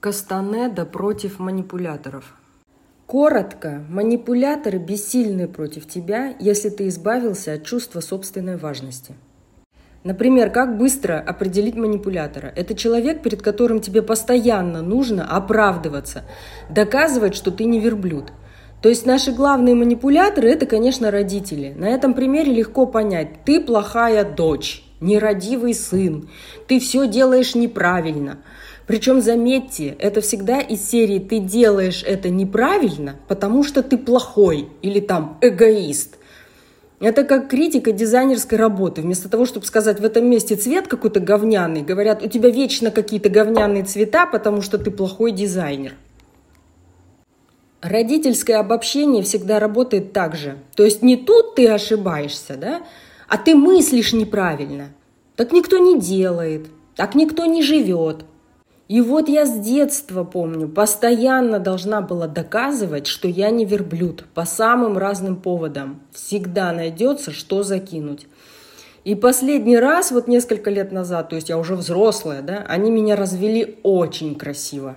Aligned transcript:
Кастанеда 0.00 0.86
против 0.86 1.38
манипуляторов. 1.38 2.34
Коротко, 3.04 3.84
манипуляторы 3.90 4.78
бессильны 4.78 5.46
против 5.46 5.86
тебя, 5.86 6.34
если 6.40 6.70
ты 6.70 6.88
избавился 6.88 7.52
от 7.52 7.64
чувства 7.66 8.00
собственной 8.00 8.56
важности. 8.56 9.14
Например, 10.02 10.48
как 10.48 10.78
быстро 10.78 11.20
определить 11.20 11.74
манипулятора? 11.74 12.50
Это 12.56 12.74
человек, 12.74 13.22
перед 13.22 13.42
которым 13.42 13.82
тебе 13.82 14.00
постоянно 14.00 14.80
нужно 14.80 15.26
оправдываться, 15.26 16.22
доказывать, 16.70 17.34
что 17.34 17.50
ты 17.50 17.64
не 17.64 17.78
верблюд. 17.78 18.32
То 18.80 18.88
есть 18.88 19.04
наши 19.04 19.32
главные 19.32 19.74
манипуляторы– 19.74 20.48
это, 20.50 20.64
конечно, 20.64 21.10
родители. 21.10 21.74
На 21.76 21.90
этом 21.90 22.14
примере 22.14 22.54
легко 22.54 22.86
понять. 22.86 23.44
Ты 23.44 23.60
плохая 23.60 24.24
дочь, 24.24 24.82
нерадивый 25.02 25.74
сын, 25.74 26.30
ты 26.68 26.80
все 26.80 27.06
делаешь 27.06 27.54
неправильно– 27.54 28.38
причем, 28.90 29.20
заметьте, 29.20 29.94
это 30.00 30.20
всегда 30.20 30.58
из 30.58 30.90
серии 30.90 31.20
«ты 31.20 31.38
делаешь 31.38 32.02
это 32.04 32.28
неправильно, 32.28 33.14
потому 33.28 33.62
что 33.62 33.84
ты 33.84 33.96
плохой» 33.96 34.68
или 34.82 34.98
там 34.98 35.38
«эгоист». 35.42 36.16
Это 36.98 37.22
как 37.22 37.48
критика 37.48 37.92
дизайнерской 37.92 38.58
работы. 38.58 39.02
Вместо 39.02 39.28
того, 39.28 39.46
чтобы 39.46 39.64
сказать, 39.64 40.00
в 40.00 40.04
этом 40.04 40.28
месте 40.28 40.56
цвет 40.56 40.88
какой-то 40.88 41.20
говняный, 41.20 41.82
говорят, 41.82 42.24
у 42.24 42.28
тебя 42.28 42.50
вечно 42.50 42.90
какие-то 42.90 43.28
говняные 43.28 43.84
цвета, 43.84 44.26
потому 44.26 44.60
что 44.60 44.76
ты 44.76 44.90
плохой 44.90 45.30
дизайнер. 45.30 45.94
Родительское 47.82 48.58
обобщение 48.58 49.22
всегда 49.22 49.60
работает 49.60 50.12
так 50.12 50.34
же. 50.34 50.58
То 50.74 50.84
есть 50.84 51.00
не 51.00 51.16
тут 51.16 51.54
ты 51.54 51.68
ошибаешься, 51.68 52.56
да, 52.56 52.82
а 53.28 53.38
ты 53.38 53.54
мыслишь 53.54 54.12
неправильно. 54.12 54.88
Так 55.36 55.52
никто 55.52 55.78
не 55.78 56.00
делает, 56.00 56.66
так 56.96 57.14
никто 57.14 57.46
не 57.46 57.62
живет, 57.62 58.24
и 58.90 59.00
вот 59.00 59.28
я 59.28 59.46
с 59.46 59.56
детства 59.56 60.24
помню, 60.24 60.68
постоянно 60.68 61.60
должна 61.60 62.00
была 62.00 62.26
доказывать, 62.26 63.06
что 63.06 63.28
я 63.28 63.50
не 63.50 63.64
верблюд 63.64 64.24
по 64.34 64.44
самым 64.44 64.98
разным 64.98 65.36
поводам. 65.36 66.00
Всегда 66.10 66.72
найдется, 66.72 67.30
что 67.30 67.62
закинуть. 67.62 68.26
И 69.04 69.14
последний 69.14 69.78
раз, 69.78 70.10
вот 70.10 70.26
несколько 70.26 70.70
лет 70.70 70.90
назад, 70.90 71.28
то 71.28 71.36
есть 71.36 71.50
я 71.50 71.56
уже 71.56 71.76
взрослая, 71.76 72.42
да, 72.42 72.64
они 72.66 72.90
меня 72.90 73.14
развели 73.14 73.78
очень 73.84 74.34
красиво. 74.34 74.96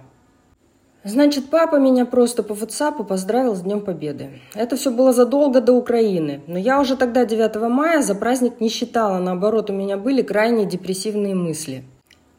Значит, 1.03 1.51
папа 1.51 1.75
меня 1.75 2.07
просто 2.07 2.41
по 2.41 2.53
WhatsApp 2.53 3.05
поздравил 3.05 3.55
с 3.55 3.61
Днем 3.61 3.81
Победы. 3.81 4.41
Это 4.55 4.75
все 4.75 4.89
было 4.89 5.13
задолго 5.13 5.61
до 5.61 5.73
Украины. 5.73 6.41
Но 6.47 6.57
я 6.57 6.81
уже 6.81 6.95
тогда, 6.95 7.25
9 7.25 7.69
мая, 7.69 8.01
за 8.01 8.15
праздник 8.15 8.59
не 8.59 8.69
считала. 8.69 9.19
Наоборот, 9.19 9.69
у 9.69 9.73
меня 9.73 9.97
были 9.97 10.23
крайне 10.23 10.65
депрессивные 10.65 11.35
мысли– 11.35 11.83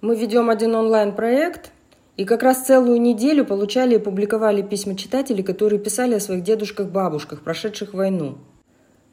мы 0.05 0.16
ведем 0.16 0.50
один 0.50 0.74
онлайн-проект, 0.74 1.72
и 2.19 2.27
как 2.27 2.42
раз 2.42 2.66
целую 2.66 3.00
неделю 3.00 3.47
получали 3.47 3.94
и 3.94 3.98
публиковали 3.98 4.60
письма 4.60 4.97
читателей, 4.97 5.42
которые 5.42 5.80
писали 5.80 6.14
о 6.14 6.20
своих 6.20 6.44
дедушках-бабушках, 6.44 7.41
прошедших 7.41 7.94
войну. 7.94 8.36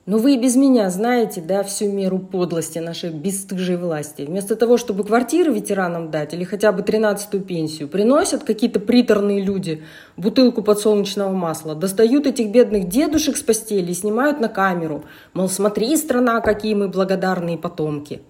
Но 0.06 0.18
вы 0.18 0.34
и 0.34 0.38
без 0.38 0.58
меня 0.58 0.90
знаете, 0.90 1.40
да, 1.40 1.64
всю 1.64 1.90
меру 1.90 2.20
подлости 2.20 2.80
нашей 2.80 3.12
бесстыжей 3.12 3.78
власти. 3.78 4.24
Вместо 4.24 4.58
того, 4.58 4.76
чтобы 4.76 5.06
квартиры 5.06 5.54
ветеранам 5.54 6.12
дать 6.12 6.34
или 6.34 6.44
хотя 6.44 6.74
бы 6.74 6.84
тринадцатую 6.84 7.44
пенсию, 7.44 7.88
приносят 7.88 8.44
какие-то 8.44 8.82
приторные 8.82 9.42
люди 9.42 9.84
бутылку 10.18 10.62
подсолнечного 10.62 11.32
масла, 11.32 11.74
достают 11.74 12.28
этих 12.28 12.52
бедных 12.52 12.90
дедушек 12.90 13.38
с 13.38 13.42
постели 13.42 13.92
и 13.92 13.96
снимают 13.96 14.42
на 14.42 14.50
камеру. 14.50 15.06
Мол, 15.34 15.48
смотри, 15.48 15.96
страна, 15.96 16.42
какие 16.42 16.74
мы 16.74 16.90
благодарные 16.90 17.58
потомки. 17.58 18.22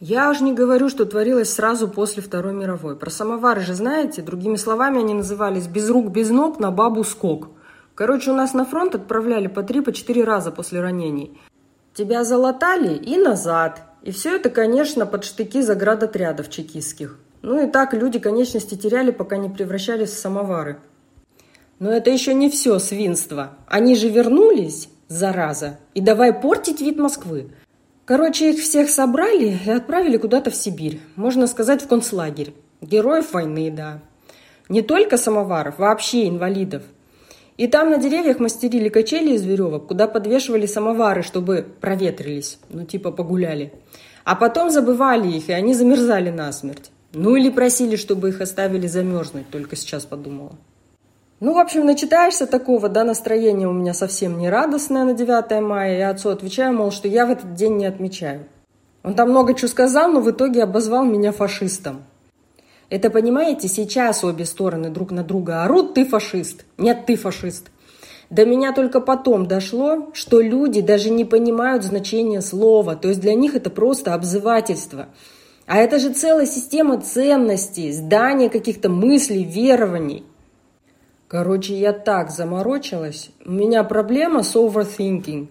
Я 0.00 0.30
уж 0.30 0.40
не 0.40 0.52
говорю, 0.52 0.90
что 0.90 1.06
творилось 1.06 1.52
сразу 1.52 1.88
после 1.88 2.22
Второй 2.22 2.52
мировой. 2.52 2.96
Про 2.96 3.08
самовары 3.08 3.62
же 3.62 3.72
знаете, 3.72 4.20
другими 4.20 4.56
словами 4.56 4.98
они 4.98 5.14
назывались 5.14 5.68
«без 5.68 5.88
рук, 5.88 6.10
без 6.10 6.28
ног, 6.28 6.60
на 6.60 6.70
бабу 6.70 7.02
скок». 7.02 7.48
Короче, 7.94 8.30
у 8.30 8.34
нас 8.34 8.52
на 8.52 8.66
фронт 8.66 8.94
отправляли 8.94 9.46
по 9.46 9.62
три, 9.62 9.80
по 9.80 9.92
четыре 9.92 10.24
раза 10.24 10.50
после 10.50 10.82
ранений. 10.82 11.40
Тебя 11.94 12.24
залатали 12.24 12.94
и 12.94 13.16
назад. 13.16 13.84
И 14.02 14.10
все 14.10 14.36
это, 14.36 14.50
конечно, 14.50 15.06
под 15.06 15.24
штыки 15.24 15.62
заградотрядов 15.62 16.50
чекистских. 16.50 17.18
Ну 17.40 17.66
и 17.66 17.70
так 17.70 17.94
люди 17.94 18.18
конечности 18.18 18.74
теряли, 18.74 19.12
пока 19.12 19.38
не 19.38 19.48
превращались 19.48 20.10
в 20.10 20.18
самовары. 20.18 20.78
Но 21.78 21.90
это 21.90 22.10
еще 22.10 22.34
не 22.34 22.50
все 22.50 22.78
свинство. 22.78 23.52
Они 23.66 23.96
же 23.96 24.10
вернулись, 24.10 24.90
зараза, 25.08 25.78
и 25.94 26.02
давай 26.02 26.34
портить 26.34 26.82
вид 26.82 26.98
Москвы. 26.98 27.50
Короче, 28.06 28.52
их 28.52 28.62
всех 28.62 28.88
собрали 28.88 29.58
и 29.66 29.70
отправили 29.70 30.16
куда-то 30.16 30.52
в 30.52 30.54
Сибирь. 30.54 31.00
Можно 31.16 31.48
сказать, 31.48 31.82
в 31.82 31.88
концлагерь. 31.88 32.54
Героев 32.80 33.32
войны, 33.32 33.68
да. 33.70 34.00
Не 34.68 34.82
только 34.82 35.16
самоваров, 35.16 35.78
вообще 35.78 36.28
инвалидов. 36.28 36.84
И 37.56 37.66
там 37.66 37.90
на 37.90 37.98
деревьях 37.98 38.38
мастерили 38.38 38.90
качели 38.90 39.34
из 39.34 39.44
веревок, 39.44 39.88
куда 39.88 40.06
подвешивали 40.06 40.66
самовары, 40.66 41.22
чтобы 41.22 41.66
проветрились, 41.80 42.58
ну 42.68 42.84
типа 42.84 43.10
погуляли. 43.10 43.72
А 44.24 44.36
потом 44.36 44.70
забывали 44.70 45.28
их, 45.28 45.48
и 45.48 45.52
они 45.52 45.74
замерзали 45.74 46.30
насмерть. 46.30 46.92
Ну 47.12 47.34
или 47.34 47.50
просили, 47.50 47.96
чтобы 47.96 48.28
их 48.28 48.40
оставили 48.40 48.86
замерзнуть, 48.86 49.50
только 49.50 49.74
сейчас 49.74 50.04
подумала. 50.04 50.52
Ну, 51.38 51.52
в 51.52 51.58
общем, 51.58 51.84
начитаешься 51.84 52.46
такого, 52.46 52.88
да, 52.88 53.04
настроение 53.04 53.68
у 53.68 53.72
меня 53.72 53.92
совсем 53.92 54.38
не 54.38 54.48
радостное 54.48 55.04
на 55.04 55.12
9 55.12 55.60
мая. 55.60 55.98
Я 55.98 56.10
отцу 56.10 56.30
отвечаю, 56.30 56.72
мол, 56.72 56.90
что 56.90 57.08
я 57.08 57.26
в 57.26 57.30
этот 57.30 57.52
день 57.52 57.76
не 57.76 57.84
отмечаю. 57.84 58.46
Он 59.02 59.14
там 59.14 59.30
много 59.30 59.52
чего 59.52 59.68
сказал, 59.68 60.10
но 60.10 60.20
в 60.22 60.30
итоге 60.30 60.62
обозвал 60.62 61.04
меня 61.04 61.32
фашистом. 61.32 62.04
Это, 62.88 63.10
понимаете, 63.10 63.68
сейчас 63.68 64.24
обе 64.24 64.46
стороны 64.46 64.88
друг 64.88 65.10
на 65.10 65.22
друга 65.22 65.62
орут, 65.62 65.92
ты 65.92 66.06
фашист. 66.06 66.64
Нет, 66.78 67.04
ты 67.04 67.16
фашист. 67.16 67.70
До 68.30 68.46
меня 68.46 68.72
только 68.72 69.00
потом 69.00 69.46
дошло, 69.46 70.08
что 70.14 70.40
люди 70.40 70.80
даже 70.80 71.10
не 71.10 71.26
понимают 71.26 71.84
значения 71.84 72.40
слова. 72.40 72.96
То 72.96 73.08
есть 73.08 73.20
для 73.20 73.34
них 73.34 73.54
это 73.54 73.68
просто 73.68 74.14
обзывательство. 74.14 75.06
А 75.66 75.76
это 75.76 75.98
же 75.98 76.14
целая 76.14 76.46
система 76.46 76.98
ценностей, 76.98 77.92
здание 77.92 78.48
каких-то 78.48 78.88
мыслей, 78.88 79.44
верований– 79.44 80.24
Короче, 81.28 81.76
я 81.78 81.92
так 81.92 82.30
заморочилась. 82.30 83.30
У 83.44 83.50
меня 83.50 83.82
проблема 83.82 84.42
с 84.44 84.54
overthinking. 84.54 85.48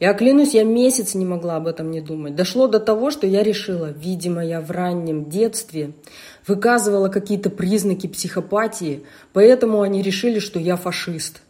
Я 0.00 0.14
клянусь, 0.14 0.54
я 0.54 0.64
месяц 0.64 1.14
не 1.14 1.24
могла 1.24 1.54
об 1.56 1.68
этом 1.68 1.92
не 1.92 2.00
думать. 2.00 2.34
Дошло 2.34 2.66
до 2.66 2.80
того, 2.80 3.12
что 3.12 3.24
я 3.28 3.44
решила, 3.44 3.86
видимо, 3.86 4.44
я 4.44 4.60
в 4.60 4.72
раннем 4.72 5.30
детстве 5.30 5.92
выказывала 6.44 7.08
какие-то 7.08 7.50
признаки 7.50 8.08
психопатии, 8.08 9.04
поэтому 9.32 9.80
они 9.80 10.02
решили, 10.02 10.40
что 10.40 10.58
я 10.58 10.74
фашист. 10.76 11.42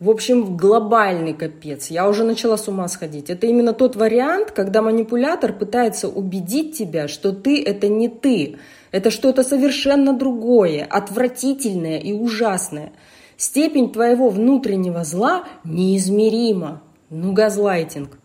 В 0.00 0.10
общем, 0.10 0.56
глобальный 0.56 1.34
капец. 1.34 1.88
Я 1.88 2.08
уже 2.08 2.22
начала 2.22 2.56
с 2.56 2.68
ума 2.68 2.86
сходить. 2.86 3.30
Это 3.30 3.48
именно 3.48 3.72
тот 3.72 3.96
вариант, 3.96 4.52
когда 4.52 4.80
манипулятор 4.80 5.52
пытается 5.52 6.08
убедить 6.08 6.78
тебя, 6.78 7.08
что 7.08 7.32
ты– 7.32 7.60
это 7.64 7.88
не 7.88 8.08
ты, 8.08 8.58
это 8.92 9.10
что-то 9.10 9.42
совершенно 9.42 10.12
другое, 10.12 10.86
отвратительное 10.88 11.98
и 11.98 12.12
ужасное. 12.12 12.92
Степень 13.36 13.92
твоего 13.92 14.28
внутреннего 14.28 15.02
зла 15.02 15.44
неизмерима. 15.64 16.80
Ну, 17.10 17.32
газлайтинг. 17.32 18.18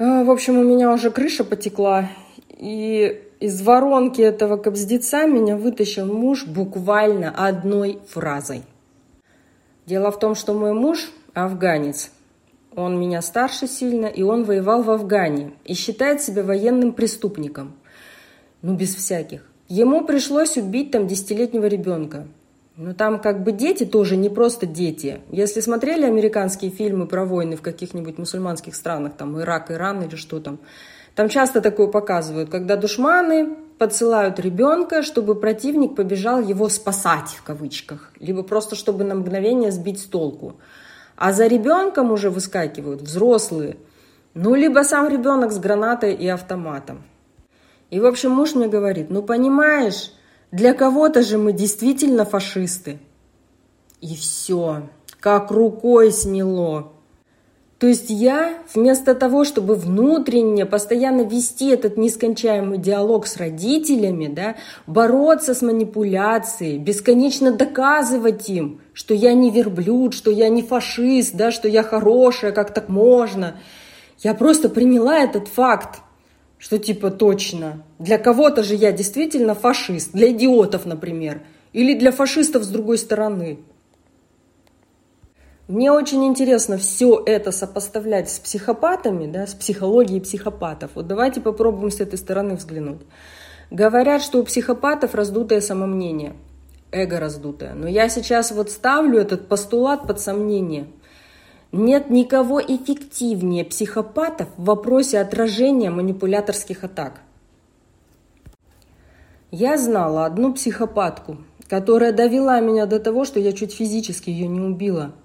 А, 0.00 0.24
в 0.24 0.30
общем, 0.30 0.58
у 0.58 0.64
меня 0.64 0.92
уже 0.92 1.12
крыша 1.12 1.44
потекла, 1.44 2.08
и 2.48 3.22
из 3.38 3.62
воронки 3.62 4.20
этого 4.20 4.56
кобздеца 4.56 5.26
меня 5.26 5.56
вытащил 5.56 6.12
муж 6.12 6.44
буквально 6.44 7.30
одной 7.30 8.00
фразой. 8.08 8.62
Дело 9.86 10.10
в 10.10 10.18
том, 10.18 10.34
что 10.34 10.54
мой 10.54 10.72
муж 10.72 11.10
афганец. 11.34 12.10
Он 12.76 12.98
меня 12.98 13.22
старше 13.22 13.66
сильно, 13.66 14.06
и 14.06 14.22
он 14.22 14.44
воевал 14.44 14.82
в 14.82 14.90
Афгане 14.90 15.52
и 15.64 15.74
считает 15.74 16.22
себя 16.22 16.42
военным 16.42 16.92
преступником. 16.92 17.74
Ну, 18.62 18.74
без 18.74 18.94
всяких. 18.94 19.48
Ему 19.68 20.04
пришлось 20.04 20.56
убить 20.56 20.90
там 20.90 21.06
десятилетнего 21.06 21.66
ребенка. 21.66 22.26
Но 22.76 22.92
там 22.92 23.20
как 23.20 23.44
бы 23.44 23.52
дети 23.52 23.84
тоже 23.84 24.16
не 24.16 24.28
просто 24.28 24.66
дети. 24.66 25.20
Если 25.30 25.60
смотрели 25.60 26.04
американские 26.04 26.72
фильмы 26.72 27.06
про 27.06 27.24
войны 27.24 27.56
в 27.56 27.62
каких-нибудь 27.62 28.18
мусульманских 28.18 28.74
странах, 28.74 29.14
там 29.16 29.40
Ирак, 29.40 29.70
Иран 29.70 30.02
или 30.02 30.16
что 30.16 30.40
там, 30.40 30.58
там 31.14 31.28
часто 31.28 31.60
такое 31.60 31.86
показывают, 31.86 32.50
когда 32.50 32.76
душманы 32.76 33.56
подсылают 33.78 34.38
ребенка, 34.38 35.02
чтобы 35.02 35.34
противник 35.34 35.94
побежал 35.96 36.40
его 36.40 36.68
спасать, 36.68 37.30
в 37.30 37.42
кавычках, 37.42 38.12
либо 38.20 38.42
просто 38.42 38.76
чтобы 38.76 39.04
на 39.04 39.14
мгновение 39.14 39.70
сбить 39.72 40.00
с 40.00 40.04
толку. 40.04 40.54
А 41.16 41.32
за 41.32 41.46
ребенком 41.46 42.10
уже 42.10 42.30
выскакивают 42.30 43.02
взрослые, 43.02 43.76
ну, 44.34 44.54
либо 44.54 44.82
сам 44.82 45.08
ребенок 45.08 45.52
с 45.52 45.58
гранатой 45.58 46.14
и 46.14 46.26
автоматом. 46.26 47.04
И, 47.90 48.00
в 48.00 48.06
общем, 48.06 48.32
муж 48.32 48.54
мне 48.54 48.66
говорит, 48.66 49.10
ну, 49.10 49.22
понимаешь, 49.22 50.12
для 50.50 50.74
кого-то 50.74 51.22
же 51.22 51.38
мы 51.38 51.52
действительно 51.52 52.24
фашисты. 52.24 52.98
И 54.00 54.16
все, 54.16 54.88
как 55.20 55.50
рукой 55.52 56.10
сняло. 56.10 56.93
То 57.78 57.88
есть 57.88 58.08
я 58.08 58.54
вместо 58.72 59.14
того, 59.14 59.44
чтобы 59.44 59.74
внутренне 59.74 60.64
постоянно 60.64 61.22
вести 61.22 61.70
этот 61.70 61.96
нескончаемый 61.96 62.78
диалог 62.78 63.26
с 63.26 63.36
родителями, 63.36 64.28
да, 64.28 64.54
бороться 64.86 65.54
с 65.54 65.62
манипуляцией, 65.62 66.78
бесконечно 66.78 67.52
доказывать 67.52 68.48
им, 68.48 68.80
что 68.92 69.12
я 69.12 69.34
не 69.34 69.50
верблюд, 69.50 70.14
что 70.14 70.30
я 70.30 70.48
не 70.48 70.62
фашист, 70.62 71.34
да, 71.34 71.50
что 71.50 71.66
я 71.66 71.82
хорошая, 71.82 72.52
как 72.52 72.72
так 72.72 72.88
можно, 72.88 73.56
я 74.20 74.34
просто 74.34 74.68
приняла 74.68 75.18
этот 75.18 75.48
факт, 75.48 76.00
что 76.58 76.78
типа 76.78 77.10
точно. 77.10 77.82
Для 77.98 78.18
кого-то 78.18 78.62
же 78.62 78.76
я 78.76 78.92
действительно 78.92 79.54
фашист, 79.54 80.12
для 80.12 80.30
идиотов, 80.30 80.86
например, 80.86 81.42
или 81.72 81.98
для 81.98 82.12
фашистов 82.12 82.62
с 82.62 82.68
другой 82.68 82.98
стороны. 82.98 83.58
Мне 85.66 85.90
очень 85.90 86.26
интересно 86.26 86.76
все 86.76 87.22
это 87.24 87.50
сопоставлять 87.50 88.28
с 88.28 88.38
психопатами, 88.38 89.26
да, 89.26 89.46
с 89.46 89.54
психологией 89.54 90.20
психопатов. 90.20 90.90
Вот 90.94 91.06
давайте 91.06 91.40
попробуем 91.40 91.90
с 91.90 92.00
этой 92.00 92.18
стороны 92.18 92.56
взглянуть. 92.56 93.00
Говорят, 93.70 94.20
что 94.20 94.40
у 94.40 94.44
психопатов 94.44 95.14
раздутое 95.14 95.62
самомнение, 95.62 96.34
эго 96.92 97.18
раздутое. 97.18 97.72
Но 97.72 97.88
я 97.88 98.10
сейчас 98.10 98.50
вот 98.50 98.70
ставлю 98.70 99.18
этот 99.18 99.48
постулат 99.48 100.06
под 100.06 100.20
сомнение. 100.20 100.86
Нет 101.72 102.10
никого 102.10 102.60
эффективнее 102.60 103.64
психопатов 103.64 104.48
в 104.58 104.64
вопросе 104.66 105.18
отражения 105.18 105.88
манипуляторских 105.88 106.84
атак. 106.84 107.22
Я 109.50 109.78
знала 109.78 110.26
одну 110.26 110.52
психопатку, 110.52 111.38
которая 111.70 112.12
довела 112.12 112.60
меня 112.60 112.84
до 112.84 113.00
того, 113.00 113.24
что 113.24 113.40
я 113.40 113.52
чуть 113.52 113.72
физически 113.72 114.28
ее 114.28 114.46
не 114.46 114.60
убила– 114.60 115.12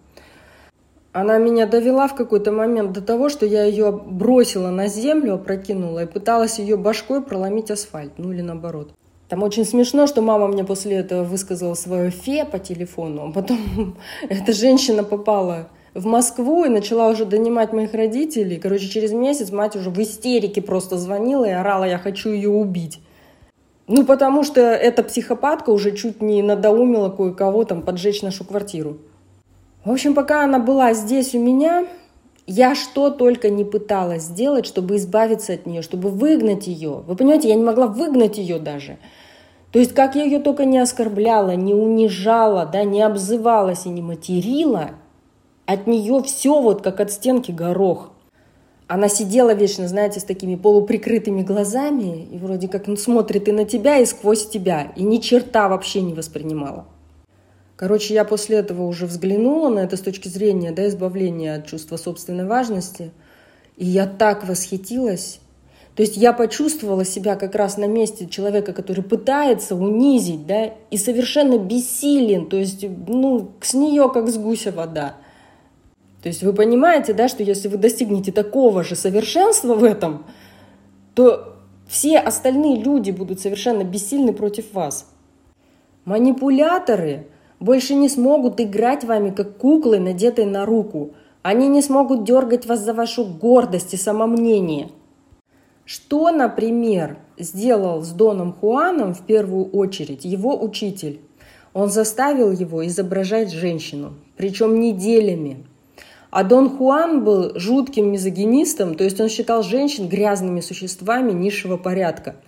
она 1.12 1.38
меня 1.38 1.66
довела 1.66 2.08
в 2.08 2.16
какой-то 2.16 2.52
момент 2.52 2.92
до 2.92 3.02
того, 3.02 3.30
что 3.30 3.46
я 3.46 3.64
ее 3.64 3.92
бросила 3.92 4.70
на 4.70 4.88
землю, 4.88 5.36
опрокинула 5.36 6.04
и 6.04 6.06
пыталась 6.06 6.60
ее 6.60 6.78
башкой 6.78 7.22
проломить 7.22 7.72
асфальт, 7.72 8.14
ну 8.18 8.32
или 8.32 8.42
наоборот. 8.42 8.92
Там 9.28 9.44
очень 9.44 9.66
смешно, 9.66 10.08
что 10.08 10.22
мама 10.22 10.48
мне 10.48 10.64
после 10.64 10.98
этого 10.98 11.24
высказала 11.24 11.76
свое 11.76 12.10
фе 12.10 12.46
по 12.46 12.60
телефону, 12.60 13.28
а 13.28 13.32
потом 13.32 13.98
эта 14.30 14.54
женщина 14.54 15.04
попала 15.04 15.70
в 15.94 16.06
Москву 16.06 16.66
и 16.66 16.70
начала 16.70 17.08
уже 17.10 17.26
донимать 17.26 17.74
моих 17.74 17.94
родителей. 17.94 18.58
Короче, 18.58 18.88
через 18.88 19.12
месяц 19.12 19.52
мать 19.52 19.76
уже 19.76 19.90
в 19.90 20.00
истерике 20.00 20.62
просто 20.62 20.98
звонила 20.98 21.46
и 21.46 21.52
орала, 21.52 21.86
я 21.86 21.98
хочу 21.98 22.30
ее 22.30 22.50
убить. 22.50 23.00
Ну, 23.88 24.06
потому 24.06 24.44
что 24.44 24.62
эта 24.62 25.02
психопатка 25.02 25.72
уже 25.72 25.96
чуть 25.96 26.22
не 26.22 26.44
надоумила 26.44 27.10
кое-кого 27.10 27.64
там 27.64 27.82
поджечь 27.82 28.22
нашу 28.22 28.46
квартиру. 28.46 28.98
В 29.86 29.92
общем, 29.92 30.14
пока 30.14 30.44
она 30.44 30.60
была 30.60 30.94
здесь 30.94 31.34
у 31.34 31.40
меня, 31.40 31.86
я 32.46 32.76
что 32.76 33.12
только 33.12 33.50
не 33.50 33.64
пыталась 33.64 34.24
сделать, 34.24 34.66
чтобы 34.66 34.98
избавиться 34.98 35.54
от 35.54 35.66
нее, 35.66 35.82
чтобы 35.82 36.10
выгнать 36.10 36.68
ее. 36.68 37.04
Вы 37.08 37.16
понимаете, 37.16 37.48
я 37.50 37.56
не 37.56 37.64
могла 37.64 37.88
выгнать 37.88 38.38
ее 38.38 38.60
даже. 38.60 38.98
То 39.72 39.80
есть, 39.80 39.94
как 39.94 40.16
я 40.16 40.24
ее 40.24 40.40
только 40.40 40.66
не 40.66 40.80
оскорбляла, 40.80 41.56
не 41.56 41.74
унижала, 41.74 42.66
да, 42.66 42.84
не 42.84 43.02
обзывалась 43.02 43.86
и 43.86 43.90
не 43.90 44.02
материла, 44.02 44.92
от 45.66 45.86
нее 45.86 46.24
все 46.24 46.60
вот 46.60 46.82
как 46.82 47.00
от 47.00 47.12
стенки 47.12 47.52
горох. 47.52 48.12
Она 48.88 49.08
сидела 49.08 49.54
вечно, 49.54 49.88
знаете, 49.88 50.20
с 50.20 50.24
такими 50.24 50.56
полуприкрытыми 50.56 51.44
глазами 51.44 52.28
и 52.32 52.40
вроде 52.40 52.68
как 52.68 52.88
ну, 52.88 52.98
смотрит 52.98 53.48
и 53.48 53.52
на 53.52 53.64
тебя, 53.64 54.00
и 54.00 54.06
сквозь 54.06 54.50
тебя, 54.50 54.92
и 54.96 55.04
ни 55.04 55.18
черта 55.18 55.70
вообще 55.70 56.02
не 56.02 56.16
воспринимала. 56.16 56.86
Короче, 57.80 58.14
я 58.14 58.26
после 58.26 58.58
этого 58.58 58.84
уже 58.84 59.06
взглянула 59.06 59.70
на 59.70 59.80
это 59.80 59.96
с 59.96 60.02
точки 60.02 60.28
зрения 60.28 60.74
да, 60.74 60.90
избавления 60.90 61.56
от 61.56 61.66
чувства 61.66 61.96
собственной 61.96 62.46
важности. 62.46 63.12
И 63.78 63.86
я 63.86 64.06
так 64.06 64.46
восхитилась. 64.46 65.40
То 65.96 66.04
есть 66.04 66.18
я 66.18 66.34
почувствовала 66.34 67.06
себя 67.06 67.38
как 67.38 67.56
раз 67.56 67.78
на 67.78 67.88
месте 67.88 68.28
человека, 68.28 68.74
который 68.74 69.02
пытается 69.02 69.76
унизить, 69.76 70.46
да, 70.46 70.74
и 70.92 70.98
совершенно 70.98 71.58
бессилен, 71.58 72.50
то 72.50 72.58
есть, 72.58 72.86
ну, 73.08 73.52
с 73.62 73.74
нее 73.74 74.12
как 74.14 74.28
с 74.28 74.38
гуся 74.38 74.74
вода. 74.74 75.16
То 76.22 76.28
есть 76.28 76.44
вы 76.44 76.52
понимаете, 76.52 77.14
да, 77.14 77.30
что 77.30 77.44
если 77.44 77.70
вы 77.70 77.78
достигнете 77.78 78.34
такого 78.34 78.84
же 78.84 78.98
совершенства 78.98 79.74
в 79.74 79.86
этом, 79.86 80.26
то 81.16 81.56
все 81.88 82.20
остальные 82.20 82.84
люди 82.84 83.12
будут 83.12 83.40
совершенно 83.40 83.86
бессильны 83.86 84.34
против 84.34 84.74
вас. 84.74 85.10
Манипуляторы– 86.04 87.28
больше 87.60 87.96
не 87.96 88.10
смогут 88.10 88.60
играть 88.60 89.04
вами, 89.04 89.32
как 89.32 89.58
куклы, 89.58 90.00
надетые 90.00 90.48
на 90.48 90.66
руку. 90.66 91.12
Они 91.42 91.68
не 91.68 91.82
смогут 91.82 92.24
дергать 92.24 92.66
вас 92.66 92.80
за 92.80 92.94
вашу 92.94 93.26
гордость 93.26 93.94
и 93.94 93.98
самомнение. 93.98 94.90
Что, 95.86 96.32
например, 96.32 97.18
сделал 97.38 98.02
с 98.04 98.10
Доном 98.10 98.54
Хуаном 98.54 99.14
в 99.14 99.22
первую 99.26 99.66
очередь 99.72 100.26
его 100.26 100.62
учитель? 100.62 101.22
Он 101.74 101.90
заставил 101.90 102.52
его 102.52 102.86
изображать 102.86 103.52
женщину, 103.52 104.14
причем 104.38 104.80
неделями. 104.80 105.66
А 106.30 106.44
Дон 106.44 106.70
Хуан 106.70 107.24
был 107.24 107.58
жутким 107.58 108.12
мизогинистом, 108.12 108.96
то 108.96 109.04
есть 109.04 109.20
он 109.20 109.30
считал 109.30 109.64
женщин 109.64 110.08
грязными 110.08 110.62
существами 110.62 111.32
низшего 111.32 111.78
порядка– 111.78 112.36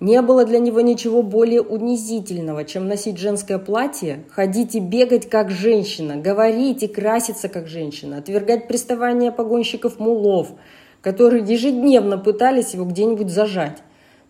не 0.00 0.20
было 0.22 0.44
для 0.44 0.58
него 0.58 0.80
ничего 0.80 1.22
более 1.22 1.62
унизительного, 1.62 2.64
чем 2.64 2.88
носить 2.88 3.18
женское 3.18 3.58
платье, 3.58 4.24
ходить 4.30 4.74
и 4.74 4.80
бегать 4.80 5.28
как 5.28 5.50
женщина, 5.50 6.16
говорить 6.16 6.82
и 6.82 6.88
краситься 6.88 7.48
как 7.48 7.68
женщина, 7.68 8.18
отвергать 8.18 8.68
приставания 8.68 9.30
погонщиков 9.30 9.98
мулов, 9.98 10.52
которые 11.00 11.44
ежедневно 11.44 12.18
пытались 12.18 12.74
его 12.74 12.84
где-нибудь 12.84 13.30
зажать. 13.30 13.82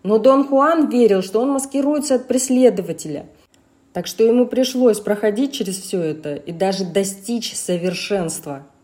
Но 0.03 0.19
Дон 0.19 0.47
Хуан 0.47 0.89
верил, 0.89 1.23
что 1.23 1.41
он 1.41 1.49
маскируется 1.49 2.15
от 2.15 2.27
преследователя. 2.27 3.25
Так 3.91 4.07
что 4.07 4.23
ему 4.23 4.45
пришлось 4.45 4.99
проходить 4.99 5.53
через 5.53 5.79
все 5.79 6.01
это 6.01 6.35
и 6.35 6.51
даже 6.51 6.85
достичь 6.85 7.55
совершенства– 7.55 8.67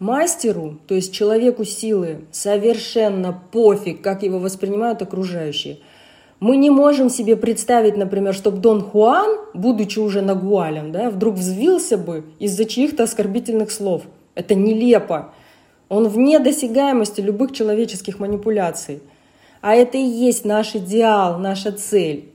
Мастеру, 0.00 0.78
то 0.86 0.94
есть 0.94 1.12
человеку 1.12 1.64
силы, 1.66 2.22
совершенно 2.32 3.38
пофиг, 3.52 4.00
как 4.00 4.22
его 4.22 4.38
воспринимают 4.38 5.02
окружающие. 5.02 5.78
Мы 6.40 6.56
не 6.56 6.70
можем 6.70 7.10
себе 7.10 7.36
представить, 7.36 7.98
например, 7.98 8.32
чтобы 8.32 8.56
Дон 8.56 8.80
Хуан, 8.80 9.38
будучи 9.52 9.98
уже 9.98 10.22
нагуалем, 10.22 10.90
да, 10.90 11.10
вдруг 11.10 11.34
взвился 11.34 11.98
бы 11.98 12.24
из-за 12.38 12.64
чьих-то 12.64 13.02
оскорбительных 13.02 13.70
слов. 13.70 14.04
Это 14.34 14.54
нелепо. 14.54 15.34
Он 15.90 16.08
вне 16.08 16.38
досягаемости 16.38 17.20
любых 17.20 17.52
человеческих 17.52 18.18
манипуляций. 18.18 19.02
А 19.60 19.74
это 19.74 19.98
и 19.98 20.02
есть 20.02 20.46
наш 20.46 20.74
идеал, 20.74 21.38
наша 21.38 21.72
цель. 21.72 22.32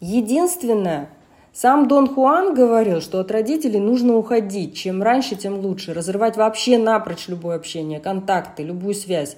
Единственное, 0.00 1.10
сам 1.52 1.88
Дон 1.88 2.08
Хуан 2.08 2.54
говорил, 2.54 3.00
что 3.00 3.18
от 3.18 3.30
родителей 3.30 3.80
нужно 3.80 4.16
уходить. 4.16 4.76
Чем 4.76 5.02
раньше, 5.02 5.34
тем 5.34 5.58
лучше. 5.58 5.92
Разрывать 5.92 6.36
вообще 6.36 6.78
напрочь 6.78 7.28
любое 7.28 7.56
общение, 7.56 7.98
контакты, 7.98 8.62
любую 8.62 8.94
связь. 8.94 9.36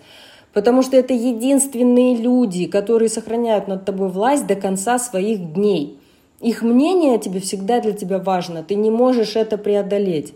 Потому 0.52 0.82
что 0.82 0.96
это 0.96 1.14
единственные 1.14 2.16
люди, 2.16 2.66
которые 2.66 3.08
сохраняют 3.08 3.66
над 3.66 3.86
тобой 3.86 4.10
власть 4.10 4.46
до 4.46 4.56
конца 4.56 4.98
своих 4.98 5.54
дней. 5.54 5.98
Их 6.40 6.62
мнение 6.62 7.18
тебе 7.18 7.40
всегда 7.40 7.80
для 7.80 7.92
тебя 7.92 8.18
важно. 8.18 8.62
Ты 8.62 8.74
не 8.74 8.90
можешь 8.90 9.34
это 9.34 9.56
преодолеть. 9.56 10.34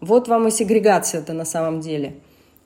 Вот 0.00 0.26
вам 0.26 0.48
и 0.48 0.50
сегрегация 0.50 1.20
это 1.20 1.32
на 1.34 1.44
самом 1.44 1.80
деле. 1.80 2.14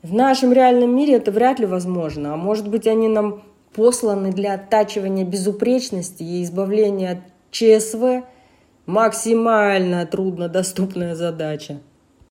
В 0.02 0.14
нашем 0.14 0.54
реальном 0.54 0.96
мире 0.96 1.14
это 1.14 1.30
вряд 1.30 1.58
ли 1.58 1.66
возможно. 1.66 2.32
А 2.32 2.36
может 2.36 2.68
быть, 2.68 2.86
они 2.86 3.08
нам 3.08 3.42
посланы 3.74 4.32
для 4.32 4.54
оттачивания 4.54 5.26
безупречности 5.26 6.22
и 6.22 6.42
избавления 6.42 7.12
от 7.12 7.18
ЧСВ– 7.50 8.24
максимально 8.86 10.06
труднодоступная 10.06 11.14
задача. 11.14 11.80